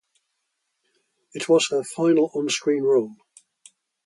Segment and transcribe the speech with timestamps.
[1.35, 3.13] It was her final onscreen role.